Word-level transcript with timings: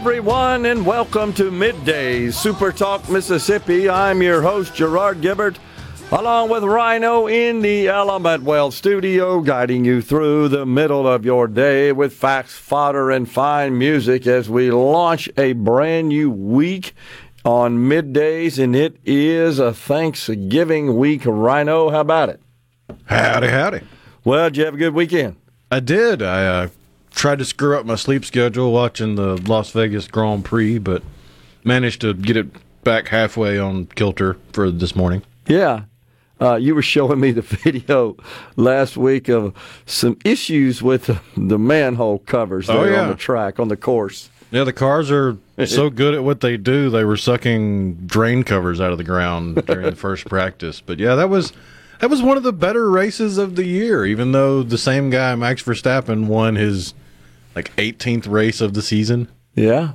Everyone, 0.00 0.64
and 0.66 0.86
welcome 0.86 1.32
to 1.32 1.50
Middays 1.50 2.28
SuperTalk 2.28 3.10
Mississippi. 3.10 3.90
I'm 3.90 4.22
your 4.22 4.42
host, 4.42 4.72
Gerard 4.72 5.20
Gibert, 5.20 5.56
along 6.12 6.50
with 6.50 6.62
Rhino 6.62 7.26
in 7.26 7.62
the 7.62 7.88
Element 7.88 8.44
Wealth 8.44 8.74
studio, 8.74 9.40
guiding 9.40 9.84
you 9.84 10.00
through 10.00 10.50
the 10.50 10.64
middle 10.64 11.08
of 11.08 11.24
your 11.24 11.48
day 11.48 11.90
with 11.90 12.12
facts, 12.12 12.56
fodder, 12.56 13.10
and 13.10 13.28
fine 13.28 13.76
music 13.76 14.24
as 14.28 14.48
we 14.48 14.70
launch 14.70 15.28
a 15.36 15.54
brand 15.54 16.10
new 16.10 16.30
week 16.30 16.94
on 17.44 17.78
Middays, 17.78 18.62
and 18.62 18.76
it 18.76 18.98
is 19.04 19.58
a 19.58 19.74
Thanksgiving 19.74 20.96
week. 20.96 21.22
Rhino, 21.24 21.90
how 21.90 22.02
about 22.02 22.28
it? 22.28 22.40
Howdy, 23.06 23.48
howdy. 23.48 23.80
Well, 24.22 24.48
did 24.48 24.58
you 24.58 24.64
have 24.64 24.74
a 24.74 24.78
good 24.78 24.94
weekend? 24.94 25.34
I 25.72 25.80
did. 25.80 26.22
I 26.22 26.46
uh, 26.46 26.68
tried 27.10 27.38
to 27.38 27.44
screw 27.44 27.78
up 27.78 27.86
my 27.86 27.94
sleep 27.96 28.24
schedule 28.24 28.72
watching 28.72 29.14
the 29.16 29.36
Las 29.36 29.70
Vegas 29.72 30.06
Grand 30.08 30.44
Prix, 30.44 30.78
but 30.78 31.02
managed 31.64 32.00
to 32.02 32.14
get 32.14 32.36
it 32.36 32.46
back 32.84 33.08
halfway 33.08 33.58
on 33.58 33.86
kilter 33.86 34.36
for 34.52 34.70
this 34.70 34.94
morning. 34.96 35.22
Yeah. 35.46 35.82
Uh, 36.40 36.54
you 36.54 36.74
were 36.74 36.82
showing 36.82 37.18
me 37.18 37.32
the 37.32 37.42
video 37.64 38.16
last 38.56 38.96
week 38.96 39.28
of 39.28 39.52
some 39.86 40.16
issues 40.24 40.82
with 40.82 41.06
the, 41.36 41.58
manhole 41.58 42.20
covers 42.20 42.68
there 42.68 42.76
Oh, 42.78 42.84
yeah. 42.84 43.02
on 43.02 43.08
the 43.08 43.14
track, 43.16 43.58
on 43.58 43.68
the 43.68 43.76
course. 43.76 44.30
Yeah, 44.50 44.64
the 44.64 44.72
cars 44.72 45.10
are 45.10 45.36
so 45.66 45.90
good 45.90 46.14
at 46.14 46.22
what 46.24 46.40
they 46.40 46.56
do. 46.56 46.90
They 46.90 47.04
were 47.04 47.16
sucking 47.16 47.94
drain 48.06 48.44
covers 48.44 48.80
out 48.80 48.92
of 48.92 48.98
the 48.98 49.04
ground 49.04 49.66
during 49.66 49.84
the 49.90 49.96
first 49.96 50.26
practice. 50.26 50.80
But 50.80 50.98
yeah, 51.00 51.16
that 51.16 51.28
was 51.28 51.52
that 52.00 52.10
was 52.10 52.22
one 52.22 52.36
of 52.36 52.42
the 52.42 52.52
better 52.52 52.90
races 52.90 53.38
of 53.38 53.56
the 53.56 53.64
year. 53.64 54.04
Even 54.06 54.32
though 54.32 54.62
the 54.62 54.78
same 54.78 55.10
guy, 55.10 55.34
Max 55.34 55.62
Verstappen, 55.62 56.26
won 56.26 56.54
his 56.56 56.94
like 57.54 57.74
18th 57.76 58.28
race 58.28 58.60
of 58.60 58.74
the 58.74 58.82
season. 58.82 59.28
Yeah. 59.54 59.92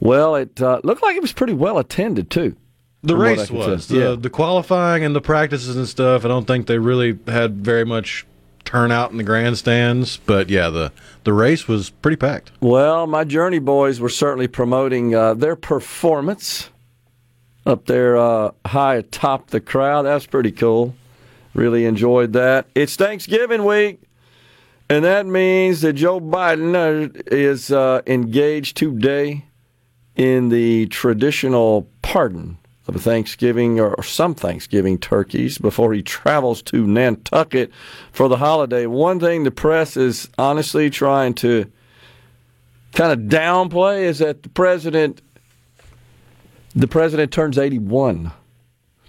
Well, 0.00 0.34
it 0.36 0.60
uh, 0.60 0.80
looked 0.84 1.02
like 1.02 1.16
it 1.16 1.22
was 1.22 1.32
pretty 1.32 1.52
well 1.54 1.78
attended, 1.78 2.28
too. 2.30 2.56
The 3.02 3.14
From 3.14 3.18
what 3.20 3.26
I 3.28 3.30
race 3.32 3.50
was 3.50 3.88
the, 3.88 3.96
Yeah. 3.98 4.16
the 4.18 4.30
qualifying 4.30 5.04
and 5.04 5.14
the 5.14 5.20
practices 5.20 5.76
and 5.76 5.88
stuff. 5.88 6.24
I 6.24 6.28
don't 6.28 6.46
think 6.46 6.66
they 6.66 6.78
really 6.78 7.18
had 7.26 7.56
very 7.64 7.84
much 7.84 8.26
turnout 8.64 9.10
in 9.10 9.16
the 9.16 9.24
grandstands, 9.24 10.18
but 10.24 10.48
yeah, 10.48 10.68
the 10.70 10.92
the 11.24 11.32
race 11.32 11.66
was 11.66 11.90
pretty 11.90 12.16
packed. 12.16 12.52
Well, 12.60 13.06
my 13.08 13.24
Journey 13.24 13.58
boys 13.58 13.98
were 14.00 14.08
certainly 14.08 14.46
promoting 14.48 15.14
uh, 15.14 15.34
their 15.34 15.56
performance 15.56 16.70
up 17.66 17.86
there 17.86 18.16
uh, 18.16 18.52
high 18.66 18.96
atop 18.96 19.48
the 19.50 19.60
crowd. 19.60 20.02
That's 20.02 20.26
pretty 20.26 20.52
cool. 20.52 20.94
Really 21.54 21.84
enjoyed 21.84 22.32
that. 22.32 22.66
It's 22.74 22.96
Thanksgiving 22.96 23.64
week, 23.64 24.02
and 24.88 25.04
that 25.04 25.26
means 25.26 25.82
that 25.82 25.94
Joe 25.94 26.20
Biden 26.20 26.74
uh, 26.74 27.22
is 27.26 27.70
uh, 27.70 28.02
engaged 28.06 28.76
today 28.76 29.44
in 30.16 30.48
the 30.48 30.86
traditional 30.86 31.88
pardon 32.02 32.58
of 32.88 33.00
Thanksgiving 33.00 33.80
or 33.80 34.02
some 34.02 34.34
Thanksgiving 34.34 34.98
turkeys 34.98 35.58
before 35.58 35.92
he 35.92 36.02
travels 36.02 36.62
to 36.62 36.86
Nantucket 36.86 37.70
for 38.12 38.28
the 38.28 38.38
holiday. 38.38 38.86
One 38.86 39.20
thing 39.20 39.44
the 39.44 39.50
press 39.50 39.96
is 39.96 40.28
honestly 40.36 40.90
trying 40.90 41.34
to 41.34 41.70
kind 42.92 43.12
of 43.12 43.28
downplay 43.28 44.02
is 44.02 44.18
that 44.18 44.42
the 44.42 44.48
president 44.48 45.22
the 46.74 46.88
president 46.88 47.32
turns 47.32 47.58
81 47.58 48.32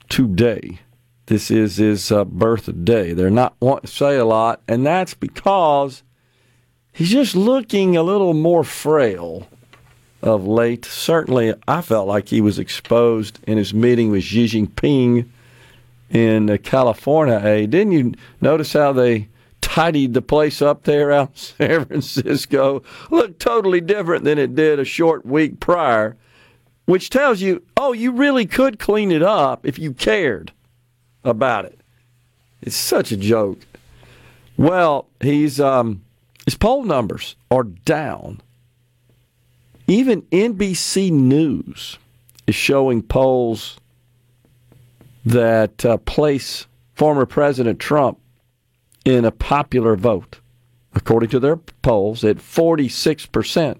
today. 0.09 0.79
This 1.27 1.49
is 1.49 1.77
his 1.77 2.11
uh, 2.11 2.25
birthday. 2.25 3.13
They're 3.13 3.29
not 3.29 3.55
wanting 3.61 3.87
to 3.87 3.95
say 3.95 4.17
a 4.17 4.25
lot, 4.25 4.61
and 4.67 4.85
that's 4.85 5.13
because 5.13 6.03
he's 6.91 7.11
just 7.11 7.33
looking 7.33 7.95
a 7.95 8.03
little 8.03 8.33
more 8.33 8.65
frail 8.65 9.47
of 10.21 10.45
late. 10.45 10.83
Certainly, 10.83 11.53
I 11.65 11.81
felt 11.81 12.09
like 12.09 12.27
he 12.27 12.41
was 12.41 12.59
exposed 12.59 13.39
in 13.43 13.57
his 13.57 13.73
meeting 13.73 14.11
with 14.11 14.23
Xi 14.23 14.47
Jinping 14.47 15.29
in 16.09 16.49
uh, 16.49 16.57
California. 16.61 17.39
Hey, 17.39 17.67
didn't 17.67 17.93
you 17.93 18.13
notice 18.41 18.73
how 18.73 18.91
they 18.91 19.29
tidied 19.61 20.13
the 20.13 20.21
place 20.21 20.61
up 20.61 20.83
there 20.83 21.13
out 21.13 21.29
in 21.29 21.35
San 21.67 21.85
Francisco? 21.85 22.83
Looked 23.09 23.39
totally 23.39 23.79
different 23.79 24.25
than 24.25 24.37
it 24.37 24.55
did 24.55 24.77
a 24.77 24.85
short 24.85 25.25
week 25.25 25.61
prior, 25.61 26.17
which 26.83 27.09
tells 27.09 27.39
you, 27.39 27.63
oh, 27.77 27.93
you 27.93 28.11
really 28.11 28.45
could 28.45 28.77
clean 28.77 29.09
it 29.09 29.23
up 29.23 29.65
if 29.65 29.79
you 29.79 29.93
cared 29.93 30.51
about 31.23 31.65
it. 31.65 31.79
It's 32.61 32.75
such 32.75 33.11
a 33.11 33.17
joke. 33.17 33.59
Well, 34.57 35.07
he's 35.19 35.59
um, 35.59 36.03
his 36.45 36.55
poll 36.55 36.83
numbers 36.83 37.35
are 37.51 37.63
down. 37.63 38.41
Even 39.87 40.21
NBC 40.23 41.11
News 41.11 41.97
is 42.47 42.55
showing 42.55 43.01
polls 43.01 43.77
that 45.25 45.85
uh, 45.85 45.97
place 45.97 46.67
former 46.95 47.25
President 47.25 47.79
Trump 47.79 48.19
in 49.03 49.25
a 49.25 49.31
popular 49.31 49.95
vote, 49.95 50.39
according 50.93 51.29
to 51.29 51.39
their 51.39 51.57
polls, 51.57 52.23
at 52.23 52.37
46% 52.37 53.79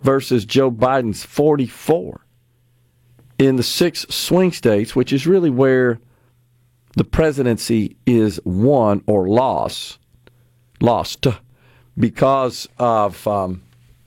versus 0.00 0.44
Joe 0.44 0.70
Biden's 0.70 1.24
44 1.24 2.20
in 3.38 3.56
the 3.56 3.62
six 3.62 4.06
swing 4.08 4.52
states, 4.52 4.96
which 4.96 5.12
is 5.12 5.26
really 5.26 5.50
where 5.50 6.00
the 6.98 7.04
presidency 7.04 7.96
is 8.06 8.40
won 8.44 9.02
or 9.06 9.28
lost, 9.28 9.98
lost 10.80 11.28
because 11.96 12.68
of 12.76 13.24
um, 13.24 13.62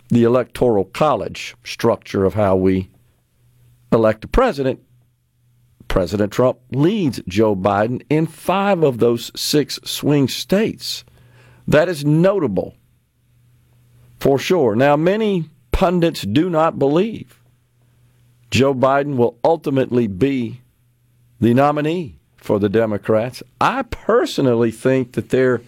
the 0.10 0.24
electoral 0.24 0.84
college 0.84 1.56
structure 1.64 2.26
of 2.26 2.34
how 2.34 2.58
we 2.58 2.90
elect 3.94 4.26
a 4.26 4.28
president. 4.28 4.82
President 5.88 6.34
Trump 6.34 6.60
leads 6.72 7.22
Joe 7.30 7.56
Biden 7.56 8.02
in 8.10 8.28
five 8.28 8.84
of 8.84 9.00
those 9.00 9.32
six 9.40 9.80
swing 9.86 10.28
states. 10.28 11.06
That 11.66 11.88
is 11.88 12.04
notable 12.04 12.76
for 14.20 14.38
sure. 14.38 14.76
Now, 14.76 14.98
many 14.98 15.50
pundits 15.72 16.24
do 16.24 16.50
not 16.50 16.78
believe 16.78 17.42
Joe 18.50 18.74
Biden 18.74 19.16
will 19.16 19.40
ultimately 19.46 20.08
be 20.08 20.60
the 21.40 21.54
nominee 21.54 22.21
for 22.42 22.60
the 22.60 22.70
Democrats. 22.70 23.42
I 23.62 23.84
personally 23.84 24.72
think 24.72 25.14
that 25.14 25.30
they're 25.30 25.62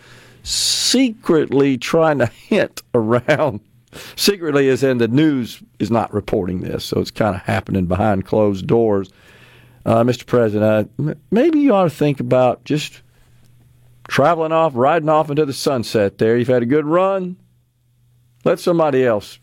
secretly 0.43 1.77
trying 1.77 2.19
to 2.19 2.25
hint 2.25 2.81
around. 2.93 3.61
Secretly, 4.15 4.69
as 4.69 4.83
in 4.83 4.97
the 4.97 5.07
news 5.07 5.61
is 5.79 5.91
not 5.91 6.13
reporting 6.13 6.61
this, 6.61 6.83
so 6.83 6.99
it's 6.99 7.11
kind 7.11 7.35
of 7.35 7.43
happening 7.43 7.85
behind 7.85 8.25
closed 8.25 8.65
doors. 8.65 9.11
Uh, 9.85 10.03
Mr. 10.03 10.25
President, 10.25 10.91
m- 10.97 11.19
maybe 11.29 11.59
you 11.59 11.73
ought 11.73 11.83
to 11.83 11.89
think 11.89 12.19
about 12.19 12.63
just 12.65 13.01
traveling 14.07 14.51
off, 14.51 14.73
riding 14.75 15.09
off 15.09 15.29
into 15.29 15.45
the 15.45 15.53
sunset 15.53 16.17
there. 16.17 16.37
You've 16.37 16.47
had 16.47 16.63
a 16.63 16.67
good 16.67 16.85
run. 16.85 17.37
Let 18.43 18.59
somebody 18.59 19.05
else 19.05 19.37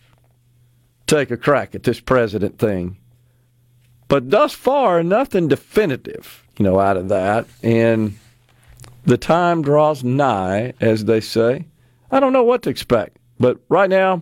take 1.07 1.31
a 1.31 1.37
crack 1.37 1.75
at 1.75 1.85
this 1.85 2.01
president 2.01 2.59
thing. 2.59 2.97
But 4.09 4.31
thus 4.31 4.53
far, 4.53 5.03
nothing 5.05 5.47
definitive 5.47 6.45
you 6.61 6.65
know, 6.65 6.79
out 6.79 6.99
of 6.99 7.09
that. 7.09 7.47
And 7.63 8.19
the 9.07 9.17
time 9.17 9.63
draws 9.63 10.05
nigh, 10.05 10.75
as 10.79 11.07
they 11.07 11.23
say. 11.23 11.65
I 12.11 12.21
don't 12.21 12.35
know 12.35 12.45
what 12.45 12.63
to 12.65 12.71
expect. 12.71 13.17
But 13.39 13.59
right 13.71 13.89
now, 13.89 14.21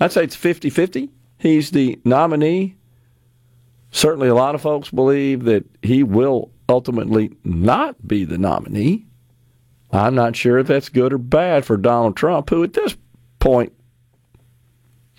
I'd 0.00 0.12
say 0.12 0.24
it's 0.24 0.34
50 0.34 0.70
50. 0.70 1.10
He's 1.36 1.72
the 1.72 2.00
nominee. 2.06 2.76
Certainly, 3.90 4.28
a 4.28 4.34
lot 4.34 4.54
of 4.54 4.62
folks 4.62 4.88
believe 4.88 5.44
that 5.44 5.66
he 5.82 6.02
will 6.02 6.52
ultimately 6.70 7.32
not 7.44 8.08
be 8.08 8.24
the 8.24 8.38
nominee. 8.38 9.04
I'm 9.92 10.14
not 10.14 10.36
sure 10.36 10.56
if 10.56 10.68
that's 10.68 10.88
good 10.88 11.12
or 11.12 11.18
bad 11.18 11.66
for 11.66 11.76
Donald 11.76 12.16
Trump, 12.16 12.48
who 12.48 12.62
at 12.64 12.72
this 12.72 12.96
point 13.40 13.74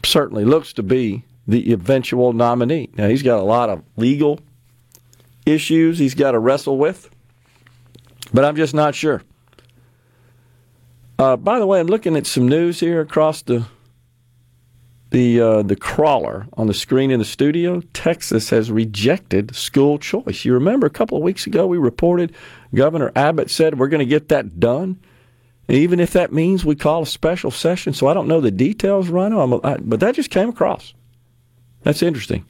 certainly 0.03 0.45
looks 0.45 0.73
to 0.73 0.83
be 0.83 1.25
the 1.47 1.71
eventual 1.71 2.33
nominee. 2.33 2.89
Now, 2.97 3.07
he's 3.07 3.21
got 3.21 3.39
a 3.39 3.43
lot 3.43 3.69
of 3.69 3.83
legal 3.97 4.39
issues 5.45 5.99
he's 5.99 6.15
got 6.15 6.31
to 6.31 6.39
wrestle 6.39 6.77
with, 6.77 7.09
but 8.33 8.45
I'm 8.45 8.55
just 8.55 8.73
not 8.73 8.95
sure. 8.95 9.21
Uh, 11.17 11.37
by 11.37 11.59
the 11.59 11.67
way, 11.67 11.79
I'm 11.79 11.87
looking 11.87 12.15
at 12.15 12.25
some 12.25 12.47
news 12.47 12.79
here 12.79 13.01
across 13.01 13.41
the 13.43 13.65
the 15.11 15.41
uh, 15.41 15.61
the 15.61 15.75
crawler 15.75 16.47
on 16.53 16.67
the 16.67 16.73
screen 16.73 17.11
in 17.11 17.19
the 17.19 17.25
studio. 17.25 17.81
Texas 17.93 18.49
has 18.49 18.71
rejected 18.71 19.53
school 19.55 19.99
choice. 19.99 20.45
You 20.45 20.53
remember 20.53 20.87
a 20.87 20.91
couple 20.91 21.17
of 21.17 21.23
weeks 21.23 21.45
ago 21.45 21.67
we 21.67 21.77
reported 21.77 22.33
Governor 22.73 23.11
Abbott 23.15 23.51
said 23.51 23.77
we're 23.77 23.89
going 23.89 23.99
to 23.99 24.05
get 24.05 24.29
that 24.29 24.59
done, 24.59 24.99
even 25.67 25.99
if 25.99 26.11
that 26.13 26.33
means 26.33 26.65
we 26.65 26.75
call 26.75 27.03
a 27.03 27.05
special 27.05 27.51
session. 27.51 27.93
So 27.93 28.07
I 28.07 28.13
don't 28.13 28.27
know 28.27 28.41
the 28.41 28.51
details, 28.51 29.09
Rhino, 29.09 29.61
I, 29.63 29.77
but 29.77 29.99
that 29.99 30.15
just 30.15 30.29
came 30.31 30.49
across. 30.49 30.93
That's 31.83 32.01
interesting. 32.01 32.45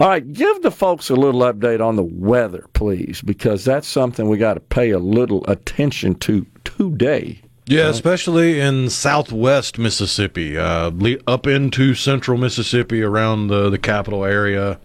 All 0.00 0.08
right, 0.08 0.32
give 0.32 0.62
the 0.62 0.70
folks 0.70 1.10
a 1.10 1.16
little 1.16 1.40
update 1.40 1.84
on 1.84 1.96
the 1.96 2.04
weather, 2.04 2.66
please, 2.72 3.20
because 3.20 3.64
that's 3.64 3.88
something 3.88 4.28
we 4.28 4.38
got 4.38 4.54
to 4.54 4.60
pay 4.60 4.90
a 4.90 4.98
little 4.98 5.44
attention 5.46 6.14
to 6.20 6.46
today. 6.62 7.40
Yeah, 7.66 7.88
especially 7.88 8.60
in 8.60 8.90
southwest 8.90 9.76
Mississippi, 9.76 10.56
uh, 10.56 10.92
up 11.26 11.46
into 11.48 11.94
central 11.94 12.38
Mississippi 12.38 13.02
around 13.02 13.48
the, 13.48 13.68
the 13.70 13.78
capital 13.78 14.24
area. 14.24 14.78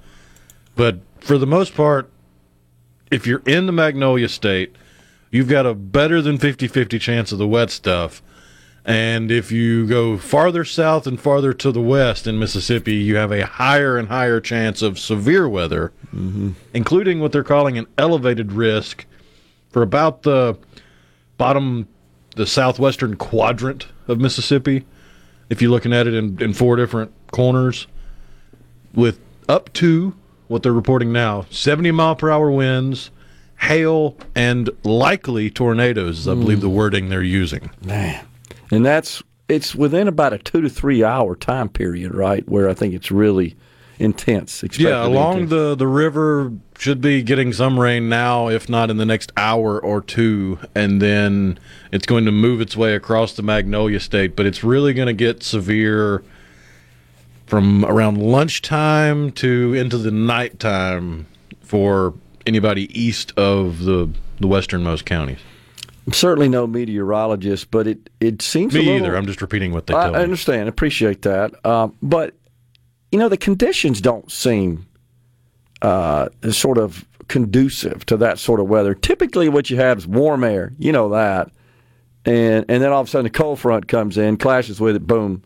But 0.76 1.00
for 1.20 1.38
the 1.38 1.48
most 1.48 1.76
part, 1.76 2.10
if 3.12 3.28
you're 3.28 3.44
in 3.46 3.68
the 3.68 3.72
Magnolia 3.72 4.28
State, 4.28 4.76
you've 5.30 5.48
got 5.48 5.68
a 5.68 5.76
better 5.76 6.22
than 6.24 6.40
50 6.40 6.68
50 6.68 6.98
chance 6.98 7.32
of 7.32 7.38
the 7.38 7.48
wet 7.48 7.70
stuff. 7.70 8.24
And 8.86 9.32
if 9.32 9.52
you 9.52 9.88
go 9.88 10.18
farther 10.18 10.66
south 10.66 11.08
and 11.08 11.20
farther 11.20 11.54
to 11.54 11.72
the 11.72 11.82
west 11.82 12.28
in 12.28 12.38
Mississippi, 12.38 12.96
you 12.96 13.16
have 13.16 13.32
a 13.32 13.46
higher 13.46 13.98
and 13.98 14.10
higher 14.10 14.42
chance 14.42 14.82
of 14.82 15.00
severe 15.00 15.48
weather, 15.48 15.94
mm-hmm. 16.14 16.52
including 16.74 17.22
what 17.22 17.32
they're 17.32 17.46
calling 17.46 17.78
an 17.78 17.88
elevated 17.98 18.52
risk 18.52 19.06
for 19.70 19.82
about 19.82 20.24
the 20.24 20.58
bottom 21.38 21.88
the 22.36 22.46
southwestern 22.46 23.16
quadrant 23.16 23.88
of 24.08 24.20
Mississippi. 24.20 24.86
If 25.50 25.62
you're 25.62 25.72
looking 25.72 25.94
at 25.94 26.08
it 26.08 26.14
in, 26.14 26.42
in 26.42 26.54
four 26.54 26.76
different 26.76 27.12
corners, 27.32 27.88
with 28.94 29.20
up 29.48 29.72
to 29.74 30.16
what 30.48 30.64
they're 30.64 30.74
reporting 30.74 31.12
now 31.12 31.46
70 31.50 31.92
mile 31.92 32.16
per 32.16 32.30
hour 32.30 32.52
winds, 32.52 33.12
hail, 33.60 34.18
and 34.36 34.70
likely 34.84 35.50
tornadoes, 35.50 36.28
I 36.28 36.34
believe 36.34 36.62
the 36.62 36.70
hmm. 36.70 36.76
wording 36.76 37.10
they're 37.10 37.24
using. 37.24 37.70
Man. 37.84 38.26
And 38.72 38.86
that's 38.86 39.22
it's 39.50 39.76
within 39.76 40.08
about 40.08 40.34
a 40.34 40.38
two 40.38 40.62
to 40.62 40.70
three 40.70 41.04
hour 41.04 41.36
time 41.36 41.70
period, 41.70 42.14
right? 42.14 42.48
Where 42.48 42.70
I 42.70 42.74
think 42.74 42.94
it's 42.94 43.12
really 43.12 43.56
intense. 44.00 44.64
Yeah, 44.78 45.06
along 45.06 45.34
intense. 45.34 45.50
the 45.52 45.76
the 45.76 45.88
river 45.88 46.52
should 46.78 47.02
be 47.02 47.24
getting 47.24 47.54
some 47.54 47.80
rain 47.80 48.10
now, 48.10 48.50
if 48.50 48.68
not 48.68 48.90
in 48.90 48.98
the 48.98 49.06
next 49.06 49.32
hour 49.38 49.80
or 49.80 50.02
two, 50.02 50.60
and 50.76 51.02
then 51.02 51.60
it's 51.92 52.06
going 52.06 52.26
to 52.26 52.32
move 52.32 52.62
its 52.62 52.76
way 52.76 52.96
across 52.96 53.34
the 53.34 53.44
Magnolia 53.44 54.00
State. 54.00 54.36
But 54.36 54.46
it's 54.46 54.64
really 54.64 54.94
going 54.94 55.08
to 55.08 55.14
get 55.14 55.44
severe 55.44 56.24
from 57.46 57.86
around 57.86 58.18
lunchtime 58.18 59.32
to 59.34 59.74
into 59.74 59.98
the 59.98 60.12
nighttime 60.12 61.28
for 61.62 62.14
anybody 62.46 63.00
east 63.00 63.34
of 63.38 63.84
the 63.84 64.10
the 64.40 64.48
westernmost 64.48 65.06
counties. 65.06 65.40
I'm 66.06 66.14
certainly 66.14 66.50
no 66.50 66.68
meteorologist, 66.68 67.72
but 67.72 67.88
it, 67.88 68.10
it 68.20 68.42
seems 68.42 68.74
me 68.74 68.82
little, 68.82 68.96
either. 68.96 69.16
I'm 69.16 69.26
just 69.26 69.42
repeating 69.42 69.72
what 69.72 69.88
they 69.88 69.94
I, 69.94 70.04
tell 70.04 70.14
me. 70.14 70.20
I 70.20 70.24
understand, 70.24 70.68
appreciate 70.68 71.22
that, 71.22 71.66
um, 71.66 71.96
but 72.02 72.36
you 73.12 73.20
know, 73.20 73.30
the 73.30 73.38
conditions 73.38 74.02
don't 74.02 74.32
seem 74.32 74.88
uh, 75.84 76.30
sort 76.50 76.78
of 76.78 77.06
conducive 77.28 78.06
to 78.08 78.18
that 78.18 78.40
sort 78.40 78.60
of 78.60 78.68
weather. 78.68 78.94
Typically, 78.96 79.50
what 79.50 79.70
you 79.70 79.78
have 79.78 80.00
is 80.00 80.08
warm 80.08 80.44
air. 80.44 80.74
You 80.80 80.92
know 80.92 81.10
that. 81.10 81.52
And, 82.26 82.66
and 82.70 82.82
then 82.82 82.92
all 82.92 83.02
of 83.02 83.08
a 83.08 83.10
sudden, 83.10 83.26
the 83.26 83.30
cold 83.30 83.60
front 83.60 83.88
comes 83.88 84.18
in, 84.18 84.38
clashes 84.38 84.80
with 84.80 84.96
it, 84.96 85.06
boom, 85.06 85.44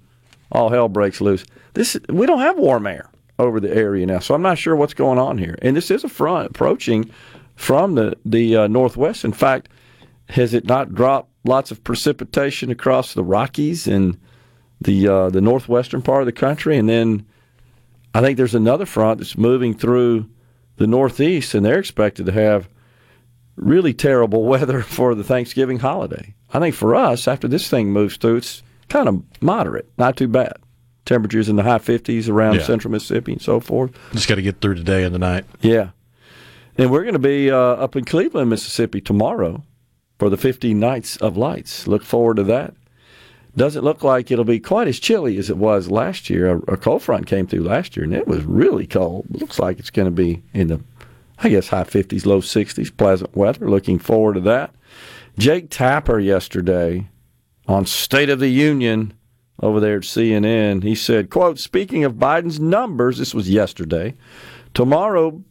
all 0.52 0.70
hell 0.70 0.88
breaks 0.88 1.20
loose. 1.22 1.46
This 1.74 1.98
We 2.10 2.26
don't 2.26 2.40
have 2.40 2.58
warm 2.58 2.88
air 2.88 3.10
over 3.40 3.60
the 3.60 3.76
area 3.76 4.06
now, 4.06 4.20
so 4.20 4.34
I'm 4.34 4.42
not 4.42 4.58
sure 4.58 4.76
what's 4.76 4.94
going 4.94 5.20
on 5.20 5.38
here. 5.38 5.58
And 5.62 5.76
this 5.76 5.92
is 5.92 6.04
a 6.04 6.10
front 6.10 6.52
approaching 6.52 7.10
from 7.56 7.96
the, 7.96 8.16
the 8.26 8.56
uh, 8.56 8.68
northwest. 8.68 9.26
In 9.26 9.34
fact, 9.34 9.70
has 10.30 10.54
it 10.54 10.66
not 10.66 10.94
dropped 10.94 11.30
lots 11.46 11.72
of 11.72 11.84
precipitation 11.84 12.70
across 12.70 13.14
the 13.14 13.24
Rockies 13.24 13.88
and 13.88 14.20
the 14.82 15.08
uh, 15.08 15.30
the 15.30 15.42
northwestern 15.42 16.02
part 16.02 16.22
of 16.22 16.26
the 16.26 16.32
country, 16.32 16.78
and 16.78 16.88
then 16.88 17.26
I 18.14 18.22
think 18.22 18.38
there's 18.38 18.56
another 18.56 18.86
front 18.86 19.20
that's 19.20 19.38
moving 19.38 19.74
through 19.74 20.30
the 20.78 20.88
Northeast, 20.88 21.56
and 21.56 21.66
they're 21.66 21.80
expected 21.80 22.26
to 22.28 22.32
have 22.32 22.70
really 23.56 23.94
terrible 23.94 24.44
weather 24.48 24.82
for 24.82 25.16
the 25.16 25.24
Thanksgiving 25.24 25.80
holiday. 25.80 26.36
I 26.54 26.60
think 26.60 26.76
for 26.76 26.96
us, 26.96 27.28
after 27.28 27.48
this 27.48 27.70
thing 27.70 27.92
moves 27.92 28.18
through, 28.18 28.38
it's 28.38 28.64
kind 28.90 29.10
of 29.10 29.24
moderate, 29.42 29.92
not 29.98 30.16
too 30.18 30.28
bad. 30.28 30.54
Temperatures 31.06 31.48
in 31.50 31.56
the 31.56 31.64
high 31.64 31.80
50s 31.80 32.30
around 32.30 32.56
yeah. 32.56 32.64
central 32.64 32.92
Mississippi 32.92 33.34
and 33.34 33.42
so 33.42 33.60
forth. 33.60 33.92
Just 34.12 34.28
got 34.28 34.36
to 34.36 34.42
get 34.42 34.60
through 34.60 34.76
today 34.76 35.04
and 35.04 35.14
tonight. 35.14 35.46
Yeah. 35.62 35.92
And 36.78 36.92
we're 36.92 37.04
going 37.04 37.14
to 37.14 37.20
be 37.20 37.50
uh, 37.50 37.58
up 37.58 37.96
in 37.96 38.04
Cleveland, 38.04 38.50
Mississippi 38.50 39.00
tomorrow 39.02 39.64
for 40.18 40.30
the 40.30 40.38
15 40.38 40.80
Nights 40.80 41.18
of 41.18 41.38
Lights. 41.38 41.88
Look 41.88 42.04
forward 42.04 42.38
to 42.38 42.44
that 42.44 42.74
doesn't 43.58 43.84
look 43.84 44.04
like 44.04 44.30
it'll 44.30 44.46
be 44.46 44.60
quite 44.60 44.88
as 44.88 45.00
chilly 45.00 45.38
as 45.38 45.50
it 45.50 45.58
was 45.58 45.90
last 45.90 46.30
year. 46.30 46.54
A, 46.54 46.74
a 46.74 46.78
cold 46.78 47.02
front 47.02 47.26
came 47.26 47.48
through 47.48 47.64
last 47.64 47.98
year, 47.98 48.04
and 48.04 48.14
it 48.14 48.28
was 48.28 48.44
really 48.46 48.86
cold. 48.86 49.26
Looks 49.32 49.60
like 49.60 49.80
it's 49.80 49.90
going 49.90 50.06
to 50.06 50.12
be 50.12 50.44
in 50.54 50.68
the, 50.68 50.80
I 51.40 51.50
guess, 51.50 51.68
high 51.68 51.84
50s, 51.84 52.26
low 52.26 52.40
60s. 52.40 52.96
Pleasant 52.96 53.36
weather. 53.36 53.68
Looking 53.68 53.98
forward 53.98 54.36
to 54.36 54.42
that. 54.42 54.74
Jake 55.40 55.70
Tapper 55.72 56.20
yesterday 56.20 57.10
on 57.68 57.86
State 57.88 58.30
of 58.30 58.40
the 58.40 58.50
Union 58.50 59.14
over 59.60 59.80
there 59.80 59.98
at 59.98 60.04
CNN, 60.04 60.84
he 60.84 60.94
said, 60.94 61.32
quote, 61.32 61.58
speaking 61.58 62.04
of 62.04 62.14
Biden's 62.14 62.60
numbers, 62.60 63.18
this 63.18 63.34
was 63.34 63.50
yesterday, 63.50 64.14
tomorrow 64.76 65.44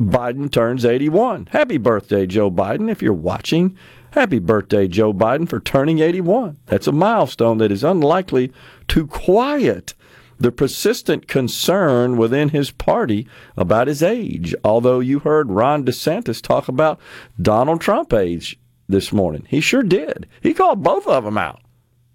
Biden 0.00 0.50
turns 0.50 0.84
81. 0.84 1.48
Happy 1.50 1.76
birthday, 1.76 2.26
Joe 2.26 2.50
Biden. 2.50 2.90
If 2.90 3.02
you're 3.02 3.12
watching, 3.12 3.76
Happy 4.12 4.40
birthday, 4.40 4.88
Joe 4.88 5.12
Biden, 5.12 5.48
for 5.48 5.60
turning 5.60 6.00
81. 6.00 6.58
That's 6.66 6.88
a 6.88 6.92
milestone 6.92 7.58
that 7.58 7.70
is 7.70 7.84
unlikely 7.84 8.52
to 8.88 9.06
quiet 9.06 9.94
the 10.38 10.50
persistent 10.50 11.28
concern 11.28 12.16
within 12.16 12.48
his 12.48 12.72
party 12.72 13.28
about 13.56 13.86
his 13.86 14.02
age. 14.02 14.54
Although 14.64 14.98
you 14.98 15.20
heard 15.20 15.50
Ron 15.50 15.84
DeSantis 15.84 16.42
talk 16.42 16.66
about 16.66 16.98
Donald 17.40 17.80
Trump 17.80 18.12
age 18.12 18.58
this 18.88 19.12
morning. 19.12 19.46
He 19.48 19.60
sure 19.60 19.84
did. 19.84 20.26
He 20.40 20.54
called 20.54 20.82
both 20.82 21.06
of 21.06 21.24
them 21.24 21.38
out, 21.38 21.60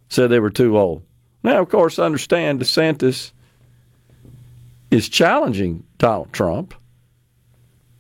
said 0.10 0.30
they 0.30 0.40
were 0.40 0.50
too 0.50 0.78
old. 0.78 1.04
Now, 1.44 1.62
of 1.62 1.70
course, 1.70 1.98
understand 1.98 2.60
DeSantis 2.60 3.32
is 4.92 5.08
challenging 5.08 5.86
Donald 5.98 6.34
Trump, 6.34 6.74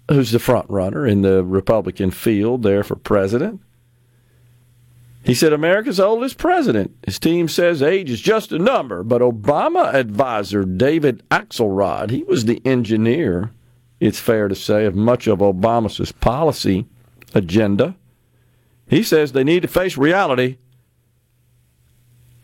who's 0.09 0.31
the 0.31 0.39
front 0.39 0.69
runner 0.69 1.05
in 1.05 1.21
the 1.21 1.43
Republican 1.43 2.11
field 2.11 2.63
there 2.63 2.83
for 2.83 2.95
president. 2.95 3.61
He 5.23 5.33
said 5.33 5.53
America's 5.53 5.99
oldest 5.99 6.37
president. 6.37 6.95
His 7.03 7.17
team 7.17 7.47
says 7.47 7.81
age 7.81 8.11
is 8.11 8.21
just 8.21 8.51
a 8.51 8.59
number, 8.59 9.03
but 9.03 9.21
Obama 9.21 9.91
advisor 9.91 10.63
David 10.63 11.27
Axelrod, 11.29 12.11
he 12.11 12.23
was 12.23 12.45
the 12.45 12.61
engineer, 12.63 13.51
it's 13.99 14.19
fair 14.19 14.47
to 14.47 14.53
say, 14.53 14.85
of 14.85 14.95
much 14.95 15.25
of 15.25 15.39
Obama's 15.39 16.11
policy 16.11 16.85
agenda. 17.33 17.95
He 18.87 19.01
says 19.01 19.31
they 19.31 19.43
need 19.43 19.63
to 19.63 19.67
face 19.67 19.97
reality. 19.97 20.57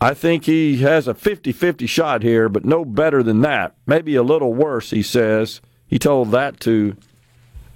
I 0.00 0.14
think 0.14 0.46
he 0.46 0.78
has 0.78 1.06
a 1.06 1.14
50 1.14 1.52
50 1.52 1.86
shot 1.86 2.24
here, 2.24 2.48
but 2.48 2.64
no 2.64 2.84
better 2.84 3.22
than 3.22 3.42
that. 3.42 3.76
Maybe 3.86 4.16
a 4.16 4.24
little 4.24 4.52
worse, 4.52 4.90
he 4.90 5.02
says. 5.02 5.60
He 5.86 6.00
told 6.00 6.32
that 6.32 6.58
to 6.60 6.96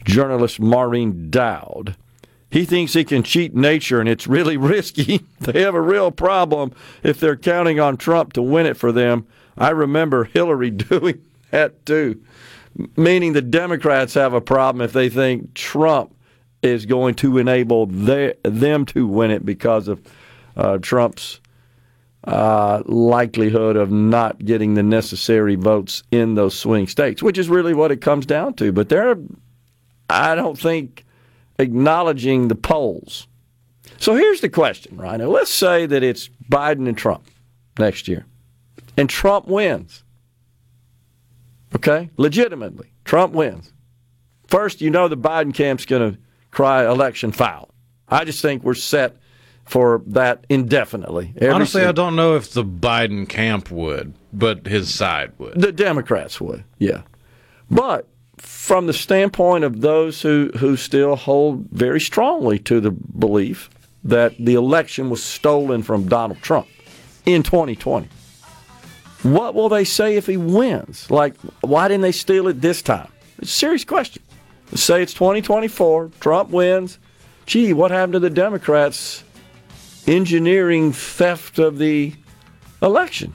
journalist 0.07 0.59
Maureen 0.61 1.31
Dowd. 1.31 1.97
He 2.51 2.65
thinks 2.65 2.95
he 2.95 3.05
can 3.05 3.23
cheat 3.23 3.55
nature, 3.55 4.01
and 4.01 4.09
it's 4.09 4.27
really 4.27 4.57
risky. 4.75 5.21
they 5.41 5.61
have 5.63 5.75
a 5.75 5.81
real 5.81 6.11
problem 6.11 6.73
if 7.03 7.21
they're 7.21 7.37
counting 7.37 7.79
on 7.79 7.97
Trump 7.97 8.33
to 8.35 8.43
win 8.43 8.67
it 8.67 8.77
for 8.77 8.93
them. 8.93 9.27
I 9.59 9.71
remember 9.71 10.25
Hillary 10.25 10.71
doing 10.91 11.23
that 11.51 11.85
too. 11.85 12.23
meaning 12.97 13.33
the 13.33 13.43
Democrats 13.43 14.15
have 14.15 14.33
a 14.33 14.41
problem 14.41 14.83
if 14.83 14.93
they 14.93 15.09
think 15.09 15.55
Trump 15.55 16.15
is 16.63 16.87
going 16.87 17.15
to 17.15 17.39
enable 17.39 17.87
them 17.87 18.85
to 18.87 19.07
win 19.07 19.31
it 19.31 19.45
because 19.45 19.89
of 19.89 20.01
uh, 20.57 20.79
Trump's 20.79 21.41
uh, 22.25 22.83
likelihood 22.87 23.77
of 23.77 23.91
not 23.93 24.45
getting 24.45 24.75
the 24.75 24.83
necessary 24.83 25.55
votes 25.55 26.03
in 26.11 26.35
those 26.35 26.59
swing 26.59 26.87
states, 26.89 27.23
which 27.23 27.39
is 27.39 27.49
really 27.49 27.73
what 27.75 27.93
it 27.93 28.01
comes 28.01 28.27
down 28.27 28.53
to. 28.55 28.73
But 28.73 28.89
they're, 28.89 29.17
I 30.09 30.35
don't 30.35 30.59
think, 30.59 31.05
acknowledging 31.59 32.49
the 32.49 32.55
polls. 32.55 33.27
So 33.99 34.15
here's 34.15 34.41
the 34.41 34.49
question, 34.49 34.97
Rhino. 34.97 35.31
Let's 35.31 35.51
say 35.51 35.87
that 35.87 36.03
it's 36.03 36.29
Biden 36.51 36.87
and 36.89 36.97
Trump 36.97 37.27
next 37.79 38.09
year, 38.09 38.27
and 38.97 39.09
Trump 39.09 39.47
wins. 39.47 40.03
Okay? 41.75 42.11
Legitimately, 42.17 42.91
Trump 43.05 43.33
wins. 43.33 43.73
First, 44.47 44.81
you 44.81 44.91
know 44.91 45.09
the 45.09 45.17
Biden 45.17 45.53
camp's 45.53 45.85
going 45.85 46.13
to 46.13 46.19
cry 46.51 46.87
election 46.87 47.33
foul. 47.33 47.71
I 48.09 48.25
just 48.25 48.41
think 48.41 48.63
we're 48.63 48.75
set 48.75 49.17
for 49.65 50.03
that 50.07 50.47
indefinitely. 50.49 51.33
Every 51.37 51.51
Honestly, 51.51 51.85
I 51.85 51.93
don't 51.93 52.17
know 52.17 52.37
if 52.37 52.53
the 52.53 52.65
Biden 52.65 53.29
camp 53.29 53.71
would, 53.71 54.15
but 54.33 54.67
his 54.67 54.95
side 54.95 55.33
would. 55.39 55.61
The 55.61 55.73
Democrats 55.73 56.41
would, 56.41 56.65
yeah. 56.79 57.03
But 57.69 58.09
from 58.39 58.87
the 58.87 58.93
standpoint 58.93 59.65
of 59.65 59.81
those 59.81 60.23
who, 60.23 60.51
who 60.59 60.77
still 60.77 61.17
hold 61.17 61.67
very 61.71 62.01
strongly 62.01 62.59
to 62.61 62.81
the 62.81 62.91
belief 62.91 63.71
that 64.05 64.37
the 64.39 64.55
election 64.55 65.11
was 65.11 65.23
stolen 65.23 65.83
from 65.83 66.09
Donald 66.09 66.41
Trump 66.43 66.69
in 67.25 67.43
2020, 67.43 68.09
what 69.23 69.55
will 69.55 69.69
they 69.69 69.85
say 69.85 70.17
if 70.17 70.27
he 70.27 70.37
wins? 70.37 71.11
Like, 71.11 71.35
why 71.63 71.89
didn't 71.89 72.03
they 72.03 72.13
steal 72.13 72.49
it 72.49 72.61
this 72.61 72.83
time? 72.83 73.11
It's 73.39 73.51
a 73.51 73.55
serious 73.55 73.85
question. 73.85 74.23
Let's 74.71 74.83
say 74.83 75.03
it's 75.03 75.15
2024, 75.15 76.11
Trump 76.21 76.51
wins. 76.51 76.99
Gee, 77.47 77.73
what 77.73 77.91
happened 77.91 78.15
to 78.15 78.19
the 78.21 78.31
Democrats 78.31 79.25
engineering 80.07 80.93
theft 80.93 81.59
of 81.59 81.79
the 81.79 82.15
election. 82.83 83.35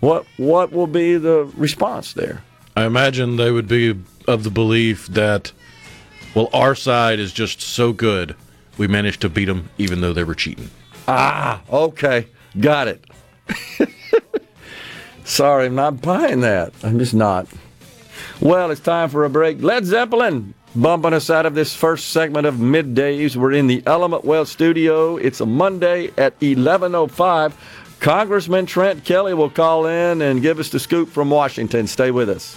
What 0.00 0.26
what 0.36 0.72
will 0.72 0.86
be 0.86 1.16
the 1.16 1.50
response 1.56 2.12
there? 2.12 2.42
I 2.78 2.86
imagine 2.86 3.34
they 3.34 3.50
would 3.50 3.66
be 3.66 3.98
of 4.28 4.44
the 4.44 4.50
belief 4.50 5.08
that 5.08 5.50
well 6.36 6.48
our 6.52 6.76
side 6.76 7.18
is 7.18 7.32
just 7.32 7.60
so 7.60 7.92
good 7.92 8.36
we 8.76 8.86
managed 8.86 9.20
to 9.22 9.28
beat 9.28 9.46
them 9.46 9.68
even 9.78 10.00
though 10.00 10.12
they 10.12 10.22
were 10.22 10.36
cheating. 10.36 10.70
Ah, 11.08 11.60
okay. 11.72 12.28
Got 12.60 12.86
it. 12.86 13.04
Sorry, 15.24 15.66
I'm 15.66 15.74
not 15.74 16.00
buying 16.00 16.42
that. 16.42 16.72
I'm 16.84 17.00
just 17.00 17.14
not. 17.14 17.48
Well, 18.40 18.70
it's 18.70 18.80
time 18.80 19.08
for 19.08 19.24
a 19.24 19.30
break. 19.30 19.60
Led 19.60 19.84
Zeppelin 19.84 20.54
bumping 20.76 21.14
us 21.14 21.30
out 21.30 21.46
of 21.46 21.56
this 21.56 21.74
first 21.74 22.10
segment 22.10 22.46
of 22.46 22.54
middays. 22.54 23.34
We're 23.34 23.54
in 23.54 23.66
the 23.66 23.82
Element 23.86 24.24
Wealth 24.24 24.46
studio. 24.46 25.16
It's 25.16 25.40
a 25.40 25.46
Monday 25.46 26.12
at 26.16 26.38
11:05. 26.38 27.54
Congressman 27.98 28.66
Trent 28.66 29.04
Kelly 29.04 29.34
will 29.34 29.50
call 29.50 29.86
in 29.86 30.22
and 30.22 30.40
give 30.40 30.60
us 30.60 30.68
the 30.68 30.78
scoop 30.78 31.08
from 31.08 31.28
Washington. 31.28 31.88
Stay 31.88 32.12
with 32.12 32.30
us. 32.30 32.56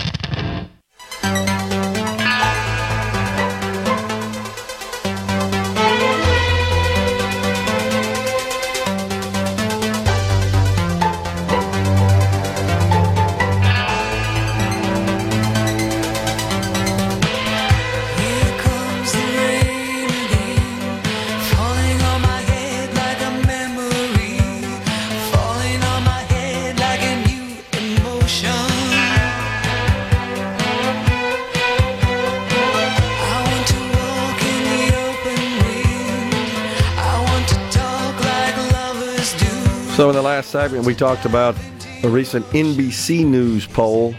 So, 39.95 40.09
in 40.09 40.15
the 40.15 40.21
last 40.21 40.49
segment, 40.49 40.85
we 40.85 40.95
talked 40.95 41.25
about 41.25 41.55
a 42.03 42.07
recent 42.07 42.45
NBC 42.47 43.25
News 43.25 43.67
poll 43.67 44.15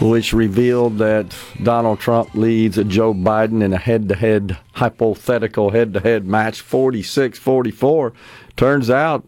which 0.00 0.34
revealed 0.34 0.98
that 0.98 1.34
Donald 1.62 1.98
Trump 1.98 2.34
leads 2.34 2.76
Joe 2.84 3.14
Biden 3.14 3.62
in 3.62 3.72
a 3.72 3.78
head 3.78 4.10
to 4.10 4.14
head, 4.14 4.58
hypothetical 4.74 5.70
head 5.70 5.94
to 5.94 6.00
head 6.00 6.26
match 6.26 6.60
46 6.60 7.38
44. 7.38 8.12
Turns 8.56 8.90
out 8.90 9.26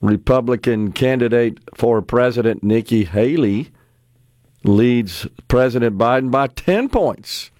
Republican 0.00 0.92
candidate 0.92 1.58
for 1.74 2.00
president 2.00 2.62
Nikki 2.62 3.04
Haley 3.04 3.70
leads 4.64 5.26
President 5.48 5.98
Biden 5.98 6.30
by 6.30 6.46
10 6.46 6.88
points 6.88 7.50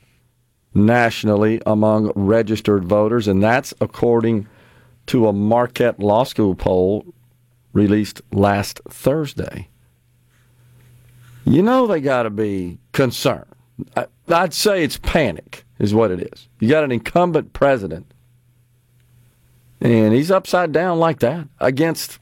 nationally 0.75 1.61
among 1.67 2.11
registered 2.15 2.85
voters, 2.85 3.29
and 3.29 3.43
that's 3.43 3.75
according 3.81 4.49
to 5.07 5.29
a 5.29 5.33
Marquette 5.33 5.99
Law 5.99 6.25
School 6.25 6.55
poll 6.55 7.05
released 7.73 8.21
last 8.33 8.81
Thursday. 8.89 9.69
You 11.45 11.63
know 11.63 11.87
they 11.87 12.01
got 12.01 12.23
to 12.23 12.31
be 12.31 12.79
concerned. 12.93 13.47
I'd 14.29 14.55
say 14.55 14.85
it's 14.85 14.99
panic, 14.99 15.65
is 15.79 15.95
what 15.95 16.11
it 16.11 16.21
is. 16.33 16.49
You 16.61 16.69
got 16.69 16.85
an 16.85 16.93
incumbent 16.93 17.53
president, 17.53 18.07
and 19.81 20.15
he's 20.15 20.31
upside 20.31 20.73
down 20.73 20.99
like 20.99 21.19
that 21.21 21.49
against 21.59 22.19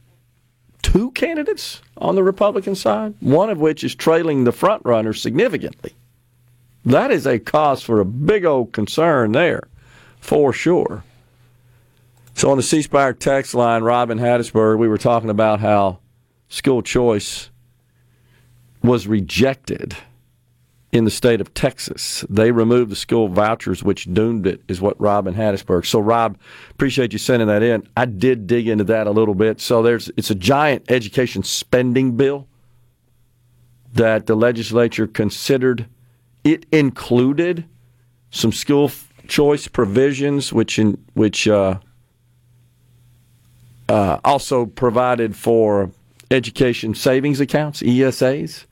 two 0.82 1.10
candidates 1.10 1.82
on 1.98 2.14
the 2.14 2.22
Republican 2.22 2.74
side, 2.74 3.14
one 3.20 3.50
of 3.50 3.58
which 3.58 3.84
is 3.84 3.94
trailing 3.94 4.44
the 4.44 4.52
front 4.52 4.82
runner 4.84 5.12
significantly. 5.12 5.92
That 6.86 7.10
is 7.10 7.26
a 7.26 7.38
cause 7.38 7.82
for 7.82 8.00
a 8.00 8.06
big 8.06 8.46
old 8.46 8.72
concern 8.72 9.32
there, 9.32 9.68
for 10.20 10.52
sure. 10.52 11.04
So 12.40 12.50
on 12.50 12.56
the 12.56 12.62
C 12.62 12.80
Spire 12.80 13.12
text 13.12 13.52
line, 13.52 13.82
Rob 13.82 14.08
in 14.08 14.18
Hattiesburg, 14.18 14.78
we 14.78 14.88
were 14.88 14.96
talking 14.96 15.28
about 15.28 15.60
how 15.60 15.98
school 16.48 16.80
choice 16.80 17.50
was 18.82 19.06
rejected 19.06 19.94
in 20.90 21.04
the 21.04 21.10
state 21.10 21.42
of 21.42 21.52
Texas. 21.52 22.24
They 22.30 22.50
removed 22.50 22.92
the 22.92 22.96
school 22.96 23.28
vouchers, 23.28 23.82
which 23.82 24.10
doomed 24.14 24.46
it, 24.46 24.62
is 24.68 24.80
what 24.80 24.98
Rob 24.98 25.26
in 25.26 25.34
Hattiesburg. 25.34 25.84
So, 25.84 26.00
Rob, 26.00 26.38
appreciate 26.70 27.12
you 27.12 27.18
sending 27.18 27.48
that 27.48 27.62
in. 27.62 27.86
I 27.94 28.06
did 28.06 28.46
dig 28.46 28.68
into 28.68 28.84
that 28.84 29.06
a 29.06 29.10
little 29.10 29.34
bit. 29.34 29.60
So, 29.60 29.82
there's 29.82 30.10
it's 30.16 30.30
a 30.30 30.34
giant 30.34 30.90
education 30.90 31.42
spending 31.42 32.16
bill 32.16 32.48
that 33.92 34.24
the 34.24 34.34
legislature 34.34 35.06
considered. 35.06 35.88
It 36.42 36.64
included 36.72 37.66
some 38.30 38.50
school 38.50 38.90
choice 39.28 39.68
provisions, 39.68 40.54
which 40.54 40.78
in 40.78 41.04
which 41.12 41.46
uh, 41.46 41.80
uh, 43.90 44.20
also 44.24 44.66
provided 44.66 45.34
for 45.34 45.90
education 46.30 46.94
savings 46.94 47.40
accounts, 47.40 47.82
ESAs. 47.82 48.66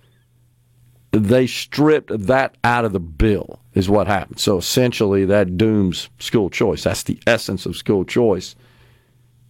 They 1.10 1.48
stripped 1.48 2.26
that 2.26 2.56
out 2.62 2.84
of 2.84 2.92
the 2.92 3.00
bill, 3.00 3.58
is 3.74 3.88
what 3.90 4.06
happened. 4.06 4.38
So 4.38 4.58
essentially, 4.58 5.24
that 5.24 5.56
dooms 5.56 6.08
school 6.20 6.50
choice. 6.50 6.84
That's 6.84 7.02
the 7.02 7.18
essence 7.26 7.66
of 7.66 7.76
school 7.76 8.04
choice, 8.04 8.54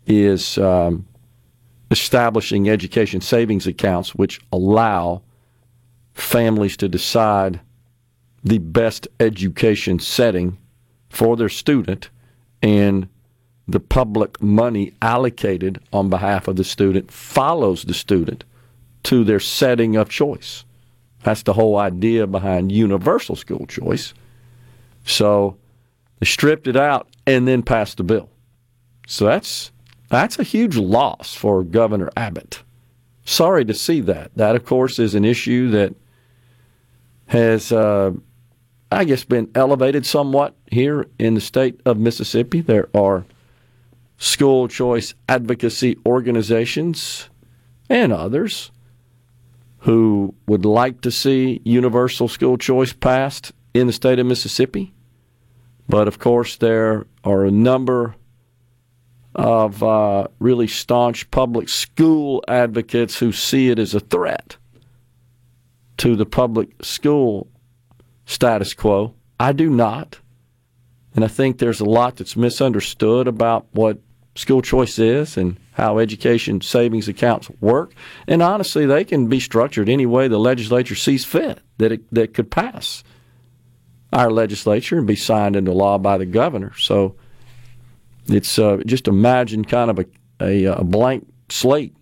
is 0.07 0.57
um, 0.57 1.07
establishing 1.91 2.71
education 2.71 3.21
savings 3.21 3.67
accounts, 3.67 4.15
which 4.15 4.41
allow 4.51 5.21
families 6.15 6.79
to 6.79 6.89
decide 6.89 7.61
the 8.43 8.59
best 8.59 9.07
education 9.21 9.99
setting 9.99 10.57
for 11.11 11.37
their 11.37 11.51
student 11.51 12.09
and 12.63 13.07
the 13.69 13.81
public 13.81 14.41
money 14.43 14.93
allocated 15.03 15.79
on 15.93 16.09
behalf 16.09 16.49
of 16.49 16.57
the 16.57 16.65
student 16.65 17.11
follows 17.11 17.85
the 17.85 17.95
student 17.95 18.45
to 19.05 19.25
their 19.25 19.41
setting 19.41 19.95
of 19.97 20.09
choice. 20.09 20.65
That's 21.23 21.43
the 21.43 21.53
whole 21.53 21.77
idea 21.77 22.27
behind 22.27 22.73
universal 22.73 23.37
school 23.37 23.67
choice. 23.67 24.15
So 25.05 25.57
they 26.19 26.27
stripped 26.27 26.67
it 26.67 26.77
out 26.77 27.09
and 27.27 27.47
then 27.47 27.63
passed 27.63 27.99
the 27.99 28.05
bill. 28.05 28.31
So 29.07 29.27
that's 29.27 29.71
that's 30.09 30.39
a 30.39 30.43
huge 30.43 30.77
loss 30.77 31.35
for 31.35 31.63
Governor 31.63 32.11
Abbott. 32.17 32.63
Sorry 33.25 33.65
to 33.67 33.75
see 33.75 34.01
that. 34.01 34.31
That, 34.37 34.57
of 34.57 34.65
course, 34.65 34.99
is 34.99 35.15
an 35.15 35.27
issue 35.27 35.71
that 35.71 35.95
has 37.27 37.71
uh, 37.71 38.13
I 38.91 39.05
guess, 39.05 39.25
been 39.25 39.51
elevated 39.55 40.07
somewhat 40.07 40.55
here 40.71 41.07
in 41.19 41.35
the 41.35 41.41
state 41.41 41.81
of 41.85 41.99
Mississippi. 41.99 42.61
There 42.63 42.89
are 42.95 43.27
school 44.19 44.69
choice 44.69 45.15
advocacy 45.29 45.97
organizations 46.05 47.31
and 47.89 48.13
others 48.13 48.71
who 49.79 50.35
would 50.47 50.65
like 50.65 51.01
to 51.01 51.11
see 51.11 51.61
universal 51.65 52.29
school 52.29 52.59
choice 52.59 52.93
passed 52.93 53.53
in 53.73 53.87
the 53.87 53.93
state 53.93 54.19
of 54.19 54.27
Mississippi. 54.27 54.93
But 55.89 56.09
of 56.09 56.19
course, 56.19 56.57
there 56.57 57.07
are 57.25 57.45
a 57.45 57.51
number 57.51 58.17
of 59.35 59.83
uh, 59.83 60.27
really 60.41 60.67
staunch 60.67 61.31
public 61.31 61.69
school 61.69 62.43
advocates 62.49 63.19
who 63.19 63.31
see 63.31 63.71
it 63.71 63.79
as 63.79 63.95
a 63.95 64.01
threat 64.01 64.57
to 65.99 66.17
the 66.17 66.27
public 66.27 66.71
school 66.85 67.49
status 68.27 68.75
quo. 68.75 69.15
I 69.39 69.53
do 69.53 69.71
not. 69.71 70.19
And 71.15 71.25
I 71.25 71.29
think 71.29 71.59
there's 71.59 71.81
a 71.81 71.85
lot 71.85 72.17
that's 72.17 72.37
misunderstood 72.37 73.29
about 73.29 73.67
what 73.73 73.99
school 74.39 74.63
choice 74.63 75.01
is 75.01 75.37
and 75.37 75.59
how 75.73 75.99
education 75.99 76.61
savings 76.61 77.09
accounts 77.09 77.51
work. 77.61 77.93
And 78.29 78.41
honestly, 78.41 78.87
they 78.87 79.05
can 79.05 79.27
be 79.27 79.41
structured 79.41 79.89
any 79.89 80.07
way 80.07 80.29
the 80.29 80.39
legislature 80.39 80.95
sees 80.95 81.25
fit 81.25 81.59
that 81.79 81.91
it, 81.91 82.15
that 82.15 82.35
could 82.35 82.49
pass 82.49 83.03
our 84.13 84.31
legislature 84.31 84.97
and 84.97 85.09
be 85.09 85.17
signed 85.17 85.57
into 85.57 85.73
law 85.73 85.99
by 85.99 86.19
the 86.19 86.25
governor. 86.25 86.73
So 86.79 87.17
it's 88.29 88.61
uh, 88.61 88.77
just 88.87 89.09
imagine 89.09 89.65
kind 89.65 89.91
of 89.91 89.99
a, 89.99 90.07
a, 90.41 90.65
a 90.67 90.85
blank 90.85 91.27
slate, 91.49 91.97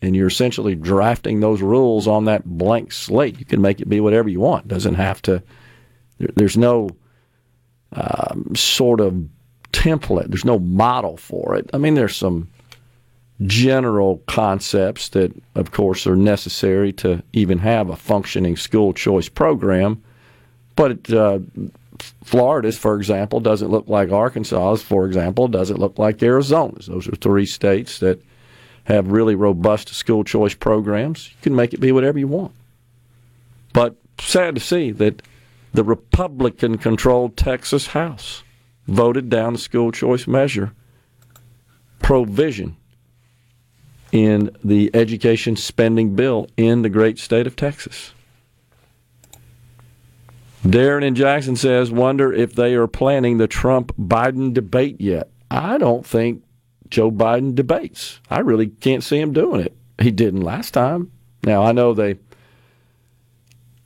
and 0.00 0.16
you're 0.16 0.28
essentially 0.28 0.74
drafting 0.74 1.40
those 1.40 1.60
rules 1.60 2.08
on 2.08 2.24
that 2.24 2.46
blank 2.46 2.90
slate. 2.90 3.38
You 3.38 3.44
can 3.44 3.60
make 3.60 3.82
it 3.82 3.88
be 3.88 4.00
whatever 4.00 4.30
you 4.30 4.40
want. 4.40 4.66
Doesn't 4.66 4.94
have 4.94 5.20
to. 5.22 5.42
There, 6.16 6.30
there's 6.36 6.56
no 6.56 6.88
um, 7.92 8.56
sort 8.56 9.00
of 9.00 9.28
template. 9.82 10.28
There's 10.28 10.44
no 10.44 10.60
model 10.60 11.16
for 11.16 11.56
it. 11.56 11.68
I 11.74 11.78
mean, 11.78 11.94
there's 11.94 12.16
some 12.16 12.48
general 13.46 14.22
concepts 14.28 15.08
that, 15.10 15.32
of 15.56 15.72
course, 15.72 16.06
are 16.06 16.14
necessary 16.14 16.92
to 16.92 17.22
even 17.32 17.58
have 17.58 17.90
a 17.90 17.96
functioning 17.96 18.56
school 18.56 18.92
choice 18.92 19.28
program. 19.28 20.00
But 20.76 21.12
uh, 21.12 21.40
Florida's, 22.22 22.78
for 22.78 22.96
example, 22.96 23.40
doesn't 23.40 23.70
look 23.70 23.88
like 23.88 24.10
Arkansas's, 24.10 24.82
for 24.82 25.04
example, 25.04 25.48
doesn't 25.48 25.80
look 25.80 25.98
like 25.98 26.22
Arizona's. 26.22 26.86
Those 26.86 27.08
are 27.08 27.16
three 27.16 27.46
states 27.46 27.98
that 27.98 28.22
have 28.84 29.10
really 29.10 29.34
robust 29.34 29.88
school 29.88 30.22
choice 30.22 30.54
programs. 30.54 31.28
You 31.28 31.36
can 31.42 31.56
make 31.56 31.74
it 31.74 31.80
be 31.80 31.90
whatever 31.90 32.20
you 32.20 32.28
want. 32.28 32.52
But 33.72 33.96
sad 34.20 34.54
to 34.54 34.60
see 34.60 34.92
that 34.92 35.22
the 35.74 35.82
Republican 35.82 36.78
controlled 36.78 37.36
Texas 37.36 37.88
House 37.88 38.44
voted 38.86 39.28
down 39.28 39.52
the 39.54 39.58
school 39.58 39.92
choice 39.92 40.26
measure 40.26 40.72
provision 42.00 42.76
in 44.10 44.54
the 44.62 44.90
education 44.94 45.56
spending 45.56 46.14
bill 46.14 46.46
in 46.56 46.82
the 46.82 46.88
great 46.88 47.18
state 47.18 47.46
of 47.46 47.56
Texas. 47.56 48.12
Darren 50.64 51.02
in 51.02 51.14
Jackson 51.14 51.56
says, 51.56 51.90
wonder 51.90 52.32
if 52.32 52.54
they 52.54 52.74
are 52.74 52.86
planning 52.86 53.38
the 53.38 53.48
Trump 53.48 53.92
Biden 53.96 54.52
debate 54.52 55.00
yet. 55.00 55.28
I 55.50 55.78
don't 55.78 56.06
think 56.06 56.44
Joe 56.88 57.10
Biden 57.10 57.54
debates. 57.54 58.20
I 58.30 58.40
really 58.40 58.68
can't 58.68 59.02
see 59.02 59.18
him 59.18 59.32
doing 59.32 59.60
it. 59.60 59.76
He 59.98 60.10
didn't 60.10 60.42
last 60.42 60.72
time. 60.72 61.10
Now, 61.42 61.64
I 61.64 61.72
know 61.72 61.94
they 61.94 62.18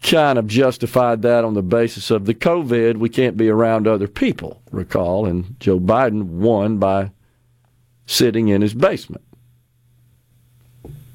kind 0.07 0.39
of 0.39 0.47
justified 0.47 1.23
that 1.23 1.45
on 1.45 1.55
the 1.55 1.63
basis 1.63 2.11
of 2.11 2.25
the 2.27 2.35
COVID. 2.35 2.97
We 2.97 3.09
can't 3.09 3.37
be 3.37 3.49
around 3.49 3.87
other 3.87 4.09
people, 4.09 4.63
recall. 4.71 5.27
And 5.27 5.59
Joe 5.61 5.81
Biden 5.81 6.25
won 6.25 6.79
by 6.79 7.11
sitting 8.07 8.49
in 8.49 8.63
his 8.63 8.73
basement. 8.73 9.25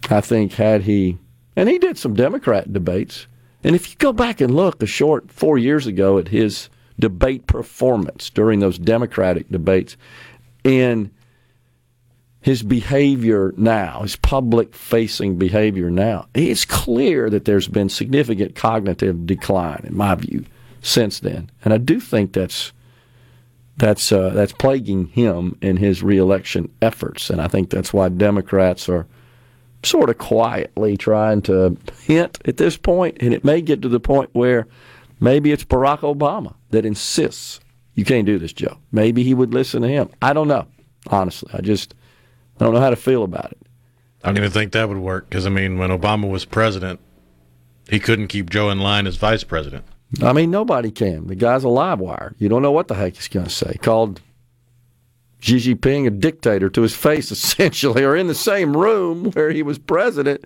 I 0.10 0.20
think, 0.20 0.54
had 0.54 0.84
he, 0.84 1.18
and 1.56 1.70
he 1.70 1.80
did 1.80 1.98
some 1.98 2.16
Democrat 2.16 2.74
debates. 2.74 3.28
And 3.64 3.76
if 3.76 3.90
you 3.90 3.96
go 3.98 4.12
back 4.12 4.42
and 4.42 4.54
look 4.54 4.84
a 4.84 4.88
short 4.88 5.32
four 5.32 5.58
years 5.58 5.88
ago 5.88 6.18
at 6.18 6.28
his 6.28 6.70
debate 7.00 7.48
performance 7.48 8.30
during 8.30 8.60
those 8.60 8.78
Democratic 8.78 9.50
debates 9.50 9.96
and 10.66 11.12
his 12.42 12.64
behavior 12.64 13.54
now, 13.56 14.02
his 14.02 14.16
public 14.16 14.74
facing 14.74 15.38
behavior 15.38 15.92
now, 15.92 16.28
it's 16.34 16.66
clear 16.66 17.30
that 17.30 17.46
there's 17.46 17.68
been 17.68 17.90
significant 17.90 18.56
cognitive 18.56 19.26
decline, 19.26 19.84
in 19.86 19.96
my 19.96 20.16
view, 20.16 20.46
since 20.82 21.20
then. 21.20 21.52
And 21.64 21.74
I 21.74 21.78
do 21.78 22.00
think 22.00 22.34
that's 22.34 22.74
that's 23.78 24.12
uh, 24.12 24.30
that's 24.30 24.54
plaguing 24.54 25.08
him 25.08 25.58
in 25.62 25.78
his 25.78 26.04
reelection 26.04 26.72
efforts, 26.82 27.30
and 27.30 27.42
I 27.42 27.48
think 27.48 27.70
that's 27.70 27.94
why 27.94 28.10
Democrats 28.10 28.90
are 28.90 29.08
sort 29.84 30.10
of 30.10 30.18
quietly 30.18 30.98
trying 30.98 31.42
to 31.44 31.78
hint 32.02 32.40
at 32.46 32.58
this 32.58 32.78
point, 32.78 33.18
and 33.22 33.34
it 33.34 33.44
may 33.44 33.62
get 33.62 33.82
to 33.82 33.90
the 33.90 34.00
point 34.00 34.30
where 34.34 34.68
maybe 35.20 35.52
it's 35.52 35.64
Barack 35.64 36.00
Obama 36.00 36.54
that 36.70 36.86
insists 36.86 37.60
you 37.96 38.06
can't 38.06 38.26
do 38.26 38.40
this, 38.40 38.54
Joe. 38.54 38.78
Maybe 38.92 39.24
he 39.24 39.34
would 39.34 39.54
listen 39.54 39.82
to 39.82 39.88
him. 39.88 40.10
I 40.22 40.34
don't 40.34 40.48
know. 40.48 40.66
Honestly, 41.08 41.52
I 41.54 41.62
just 41.62 41.94
I 42.62 42.64
don't 42.64 42.76
know 42.76 42.80
how 42.80 42.92
to 42.92 42.96
feel 42.96 43.24
about 43.24 43.52
it. 43.52 43.58
I 44.24 44.28
don't 44.28 44.38
even 44.38 44.52
think 44.52 44.74
that 44.74 44.88
would 44.88 45.00
work 45.00 45.28
because 45.28 45.48
I 45.48 45.50
mean, 45.50 45.80
when 45.80 45.90
Obama 45.90 46.30
was 46.30 46.46
president, 46.46 47.00
he 47.90 48.00
couldn't 48.00 48.28
keep 48.28 48.52
Joe 48.52 48.70
in 48.70 48.80
line 48.80 49.08
as 49.08 49.16
vice 49.16 49.44
president. 49.44 49.84
I 50.22 50.32
mean, 50.32 50.52
nobody 50.52 50.92
can. 50.92 51.26
The 51.26 51.34
guy's 51.34 51.64
a 51.64 51.70
live 51.70 52.00
wire. 52.00 52.36
You 52.38 52.50
don't 52.50 52.62
know 52.62 52.72
what 52.72 52.88
the 52.88 52.94
heck 52.94 53.16
he's 53.16 53.28
going 53.28 53.48
to 53.48 53.52
say. 53.52 53.80
Called 53.82 54.22
Xi 55.40 55.56
Jinping 55.56 56.06
a 56.06 56.12
dictator 56.12 56.70
to 56.70 56.84
his 56.84 56.96
face, 56.96 57.32
essentially, 57.32 58.04
or 58.04 58.16
in 58.16 58.28
the 58.28 58.36
same 58.36 58.78
room 58.78 59.32
where 59.32 59.50
he 59.50 59.64
was 59.64 59.80
president. 59.80 60.46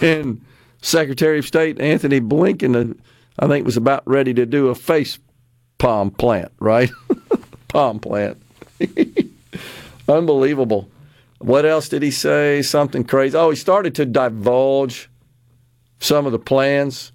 And 0.00 0.40
Secretary 0.80 1.40
of 1.40 1.46
State 1.46 1.80
Antony 1.80 2.20
Blinken, 2.20 2.92
uh, 2.92 2.94
I 3.40 3.48
think, 3.48 3.66
was 3.66 3.76
about 3.76 4.06
ready 4.06 4.32
to 4.34 4.46
do 4.46 4.68
a 4.68 4.76
face 4.76 5.18
palm 5.78 6.12
plant, 6.12 6.52
right? 6.60 6.90
palm 7.68 7.98
plant. 7.98 8.40
Unbelievable. 10.08 10.88
What 11.38 11.64
else 11.64 11.88
did 11.88 12.02
he 12.02 12.10
say? 12.10 12.62
Something 12.62 13.04
crazy. 13.04 13.36
Oh, 13.36 13.50
he 13.50 13.56
started 13.56 13.94
to 13.96 14.06
divulge 14.06 15.08
some 16.00 16.26
of 16.26 16.32
the 16.32 16.38
plans 16.38 17.12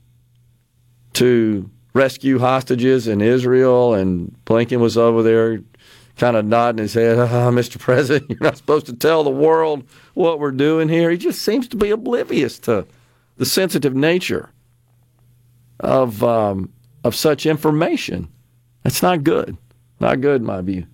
to 1.14 1.70
rescue 1.94 2.40
hostages 2.40 3.08
in 3.08 3.22
Israel, 3.22 3.94
and 3.94 4.36
Blinken 4.46 4.80
was 4.80 4.98
over 4.98 5.22
there 5.22 5.60
kind 6.18 6.38
of 6.38 6.46
nodding 6.46 6.82
his 6.82 6.94
head, 6.94 7.18
oh, 7.20 7.52
Mr. 7.52 7.80
President, 7.80 8.30
you're 8.30 8.40
not 8.42 8.58
supposed 8.58 8.86
to 8.88 8.94
tell 8.94 9.24
the 9.24 9.30
world 9.30 9.84
what 10.14 10.40
we're 10.40 10.52
doing 10.52 10.90
here. 10.90 11.10
He 11.10 11.18
just 11.18 11.42
seems 11.42 11.68
to 11.70 11.78
be 11.78 11.90
oblivious 11.90 12.60
to 12.60 12.86
the 13.38 13.46
sensitive 13.46 13.96
nature 13.96 14.50
of 15.80 16.24
um, 16.24 16.72
of 17.04 17.16
such 17.16 17.46
information. 17.46 18.30
That's 18.84 19.02
not 19.02 19.24
good. 19.24 19.58
Not 20.00 20.22
good, 20.22 20.42
in 20.42 20.48
my 20.48 20.62
view. 20.62 20.86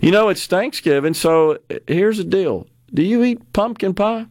You 0.00 0.10
know, 0.12 0.28
it's 0.28 0.46
Thanksgiving, 0.46 1.14
so 1.14 1.58
here's 1.86 2.18
the 2.18 2.24
deal. 2.24 2.66
Do 2.92 3.02
you 3.02 3.24
eat 3.24 3.52
pumpkin 3.52 3.94
pie? 3.94 4.26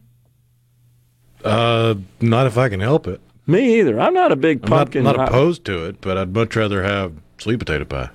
Uh, 1.44 1.94
not 2.20 2.46
if 2.46 2.56
I 2.56 2.68
can 2.68 2.80
help 2.80 3.06
it. 3.06 3.20
Me 3.46 3.78
either. 3.78 4.00
I'm 4.00 4.14
not 4.14 4.32
a 4.32 4.36
big 4.36 4.62
pumpkin 4.62 4.70
pie. 4.70 4.76
I'm 4.76 4.84
pumpkin. 4.84 5.04
not, 5.04 5.16
not 5.16 5.28
opposed 5.28 5.64
to 5.66 5.84
it, 5.84 6.00
but 6.00 6.18
I'd 6.18 6.34
much 6.34 6.56
rather 6.56 6.82
have 6.82 7.12
sweet 7.38 7.58
potato 7.58 7.84
pie. 7.84 8.10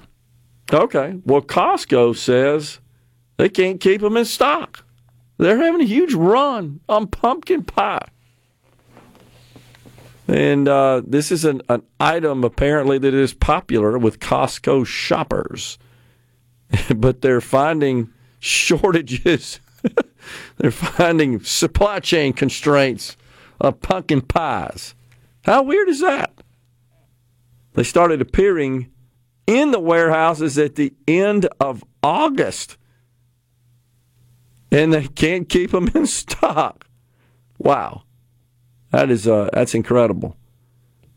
Okay. 0.72 1.20
Well, 1.26 1.42
Costco 1.42 2.16
says 2.18 2.80
they 3.38 3.50
can't 3.50 3.80
keep 3.80 4.02
them 4.02 4.18
in 4.18 4.26
stock. 4.26 4.86
They're 5.38 5.58
having 5.58 5.82
a 5.82 5.86
huge 5.86 6.14
run 6.14 6.80
on 6.88 7.08
pumpkin 7.08 7.64
pie. 7.64 8.08
And 10.28 10.68
uh, 10.68 11.02
this 11.06 11.32
is 11.32 11.46
an, 11.46 11.62
an 11.70 11.84
item 12.00 12.44
apparently 12.44 12.98
that 12.98 13.14
is 13.14 13.34
popular 13.34 13.98
with 13.98 14.20
Costco 14.20 14.86
shoppers. 14.86 15.78
but 16.96 17.22
they're 17.22 17.42
finding 17.42 18.10
shortages. 18.40 19.60
they're 20.58 20.72
finding 20.72 21.42
supply 21.44 22.00
chain 22.00 22.34
constraints 22.34 23.18
of 23.60 23.82
pumpkin 23.82 24.22
pies. 24.22 24.96
How 25.46 25.64
weird 25.64 25.90
is 25.90 26.02
that? 26.02 26.32
They 27.74 27.84
started 27.84 28.22
appearing 28.22 28.92
in 29.48 29.72
the 29.72 29.80
warehouses 29.80 30.58
at 30.58 30.76
the 30.76 30.94
end 31.08 31.48
of 31.60 31.84
August. 32.02 32.78
And 34.72 34.94
they 34.94 35.08
can't 35.08 35.50
keep 35.50 35.72
them 35.72 35.90
in 35.94 36.08
stock. 36.08 36.88
Wow. 37.58 38.04
That 38.92 39.10
is 39.10 39.28
uh, 39.28 39.50
that's 39.54 39.74
incredible. 39.76 40.38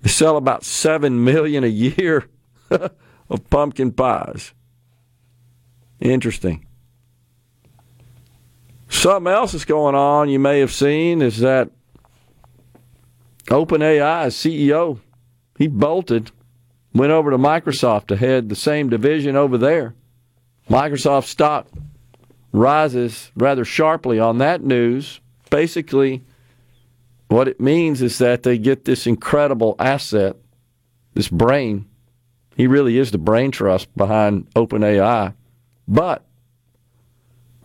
They 0.00 0.08
sell 0.08 0.36
about 0.36 0.64
7 0.64 1.24
million 1.24 1.64
a 1.64 1.68
year 1.68 2.28
of 2.70 3.50
pumpkin 3.50 3.92
pies. 3.92 4.52
Interesting. 6.00 6.66
Something 8.88 9.32
else 9.32 9.52
that's 9.52 9.64
going 9.64 9.94
on 9.94 10.28
you 10.28 10.38
may 10.38 10.60
have 10.60 10.72
seen 10.72 11.22
is 11.22 11.38
that 11.40 11.70
OpenAI 13.48 14.26
CEO, 14.28 14.98
he 15.58 15.68
bolted 15.68 16.30
went 16.96 17.12
over 17.12 17.30
to 17.30 17.38
Microsoft 17.38 18.06
to 18.06 18.16
head 18.16 18.48
the 18.48 18.56
same 18.56 18.88
division 18.88 19.36
over 19.36 19.58
there. 19.58 19.94
Microsoft 20.70 21.24
stock 21.24 21.68
rises 22.52 23.30
rather 23.36 23.64
sharply 23.64 24.18
on 24.18 24.38
that 24.38 24.62
news. 24.62 25.20
Basically, 25.50 26.24
what 27.28 27.48
it 27.48 27.60
means 27.60 28.02
is 28.02 28.18
that 28.18 28.42
they 28.42 28.56
get 28.56 28.84
this 28.84 29.06
incredible 29.06 29.76
asset, 29.78 30.36
this 31.14 31.28
brain. 31.28 31.86
He 32.56 32.66
really 32.66 32.98
is 32.98 33.10
the 33.10 33.18
brain 33.18 33.50
trust 33.50 33.94
behind 33.94 34.50
OpenAI. 34.54 35.34
But 35.88 36.24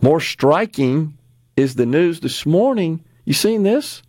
more 0.00 0.20
striking 0.20 1.18
is 1.56 1.74
the 1.74 1.86
news 1.86 2.20
this 2.20 2.46
morning. 2.46 3.04
You 3.24 3.32
seen 3.32 3.62
this? 3.62 4.02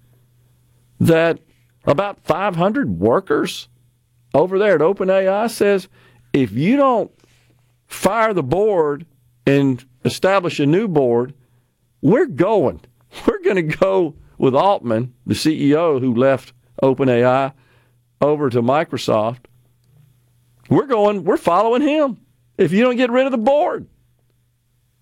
That 0.99 1.39
about 1.85 2.23
500 2.23 2.99
workers 2.99 3.67
over 4.33 4.57
there 4.57 4.75
at 4.75 4.81
OpenAI 4.81 5.49
says 5.49 5.87
if 6.31 6.51
you 6.51 6.77
don't 6.77 7.11
fire 7.87 8.33
the 8.33 8.43
board 8.43 9.05
and 9.45 9.83
establish 10.05 10.59
a 10.59 10.65
new 10.65 10.87
board, 10.87 11.33
we're 12.01 12.25
going. 12.25 12.81
We're 13.27 13.43
going 13.43 13.57
to 13.57 13.77
go 13.77 14.15
with 14.39 14.55
Altman, 14.55 15.13
the 15.27 15.35
CEO 15.35 15.99
who 15.99 16.15
left 16.15 16.51
OpenAI 16.81 17.53
over 18.19 18.49
to 18.49 18.61
Microsoft. 18.61 19.45
We're 20.67 20.87
going, 20.87 21.23
we're 21.23 21.37
following 21.37 21.83
him 21.83 22.17
if 22.57 22.71
you 22.71 22.81
don't 22.81 22.95
get 22.95 23.11
rid 23.11 23.25
of 23.27 23.31
the 23.31 23.37
board. 23.37 23.87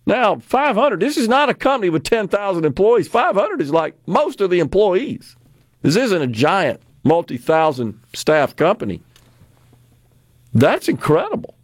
Now, 0.05 0.37
500, 0.37 0.99
this 0.99 1.17
is 1.17 1.27
not 1.27 1.49
a 1.49 1.53
company 1.53 1.89
with 1.89 2.03
10,000 2.03 2.65
employees. 2.65 3.07
500 3.07 3.61
is 3.61 3.71
like 3.71 3.95
most 4.07 4.41
of 4.41 4.49
the 4.49 4.59
employees. 4.59 5.35
This 5.81 5.95
isn't 5.95 6.21
a 6.21 6.27
giant 6.27 6.81
multi 7.03 7.37
thousand 7.37 7.99
staff 8.13 8.55
company. 8.55 9.01
That's 10.53 10.87
incredible. 10.87 11.55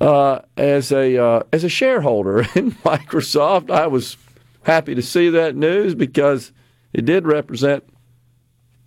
Uh, 0.00 0.40
as 0.56 0.92
a 0.92 1.16
uh, 1.16 1.42
as 1.52 1.64
a 1.64 1.68
shareholder 1.68 2.40
in 2.54 2.72
Microsoft, 2.72 3.70
I 3.70 3.86
was 3.86 4.16
happy 4.62 4.94
to 4.94 5.02
see 5.02 5.30
that 5.30 5.56
news 5.56 5.94
because 5.94 6.52
it 6.92 7.04
did 7.04 7.26
represent 7.26 7.84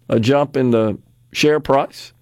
a 0.08 0.20
jump 0.20 0.56
in 0.56 0.72
the 0.72 1.00
share 1.32 1.60
price. 1.60 2.14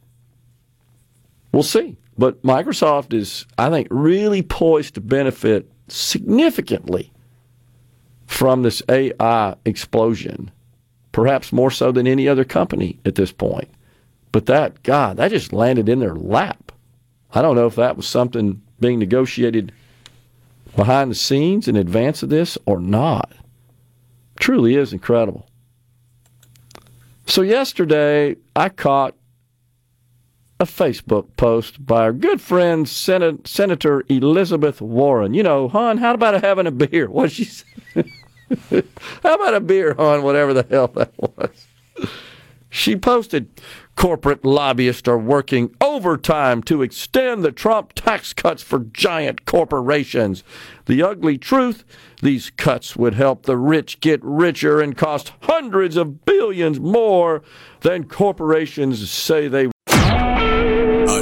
We'll 1.52 1.64
see. 1.64 1.98
But 2.18 2.42
Microsoft 2.42 3.14
is, 3.14 3.46
I 3.58 3.70
think, 3.70 3.88
really 3.92 4.42
poised 4.42 4.96
to 4.96 5.02
benefit 5.02 5.72
significantly 5.88 7.12
from 8.26 8.64
this 8.64 8.82
AI 8.90 9.56
explosion, 9.66 10.52
perhaps 11.12 11.54
more 11.54 11.72
so 11.72 11.92
than 11.92 12.08
any 12.08 12.28
other 12.28 12.44
company 12.44 13.00
at 13.06 13.16
this 13.16 13.32
point. 13.32 13.70
But 14.32 14.48
that, 14.48 14.84
God, 14.84 15.18
that 15.18 15.32
just 15.32 15.54
landed 15.54 15.88
in 15.88 16.00
their 16.00 16.16
lap. 16.16 16.72
I 17.34 17.42
don't 17.42 17.56
know 17.56 17.68
if 17.68 17.76
that 17.76 17.98
was 17.98 18.08
something 18.08 18.62
being 18.80 19.00
negotiated 19.00 19.72
behind 20.76 21.12
the 21.12 21.16
scenes 21.16 21.68
in 21.68 21.76
advance 21.76 22.24
of 22.24 22.30
this 22.30 22.58
or 22.66 22.80
not. 22.80 23.32
Truly 24.40 24.76
is 24.76 24.94
incredible. 24.94 25.48
So, 27.26 27.42
yesterday, 27.42 28.38
I 28.56 28.70
caught 28.70 29.16
a 30.60 30.66
Facebook 30.66 31.28
post 31.38 31.86
by 31.86 32.02
our 32.02 32.14
good 32.14 32.42
friend 32.42 32.88
Sen- 32.88 33.46
Senator 33.46 34.04
Elizabeth 34.10 34.82
Warren. 34.82 35.34
You 35.34 35.44
know, 35.44 35.68
hon, 35.68 35.98
how 35.98 36.14
about 36.14 36.42
having 36.44 36.68
a 36.68 36.72
beer? 36.72 37.10
What 37.10 37.32
she 37.32 37.46
say? 37.46 37.66
how 39.24 39.36
about 39.36 39.54
a 39.54 39.60
beer, 39.60 39.94
hon? 39.94 40.24
Whatever 40.24 40.54
the 40.54 40.66
hell 40.70 40.88
that 40.88 41.14
was. 41.18 41.68
She 42.70 42.96
posted, 42.96 43.50
corporate 43.96 44.44
lobbyists 44.44 45.08
are 45.08 45.18
working 45.18 45.74
overtime 45.80 46.62
to 46.64 46.82
extend 46.82 47.44
the 47.44 47.52
Trump 47.52 47.94
tax 47.94 48.34
cuts 48.34 48.62
for 48.62 48.80
giant 48.80 49.46
corporations. 49.46 50.44
The 50.86 51.02
ugly 51.02 51.38
truth 51.38 51.86
these 52.22 52.50
cuts 52.50 52.96
would 52.96 53.14
help 53.14 53.44
the 53.44 53.58
rich 53.58 54.00
get 54.00 54.20
richer 54.24 54.82
and 54.82 54.98
cost 54.98 55.34
hundreds 55.44 55.96
of 55.96 56.26
billions 56.26 56.80
more 56.80 57.42
than 57.82 58.06
corporations 58.06 59.10
say 59.10 59.48
they 59.48 59.70